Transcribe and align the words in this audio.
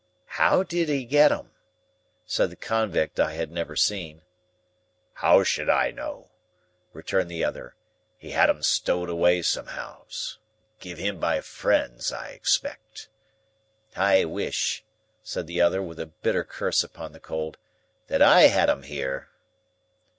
"How 0.41 0.63
did 0.63 0.89
he 0.89 1.05
get 1.05 1.31
'em?" 1.31 1.51
said 2.25 2.49
the 2.49 2.55
convict 2.55 3.19
I 3.19 3.33
had 3.35 3.51
never 3.51 3.75
seen. 3.75 4.23
"How 5.13 5.43
should 5.43 5.69
I 5.69 5.91
know?" 5.91 6.31
returned 6.91 7.29
the 7.29 7.43
other. 7.43 7.75
"He 8.17 8.31
had 8.31 8.49
'em 8.49 8.63
stowed 8.63 9.09
away 9.11 9.43
somehows. 9.43 10.39
Giv 10.79 10.97
him 10.97 11.19
by 11.19 11.39
friends, 11.41 12.11
I 12.11 12.29
expect." 12.29 13.09
"I 13.95 14.25
wish," 14.25 14.83
said 15.21 15.45
the 15.45 15.61
other, 15.61 15.83
with 15.83 15.99
a 15.99 16.07
bitter 16.07 16.43
curse 16.43 16.83
upon 16.83 17.11
the 17.11 17.19
cold, 17.19 17.57
"that 18.07 18.23
I 18.23 18.47
had 18.47 18.71
'em 18.71 18.81
here." 18.81 19.29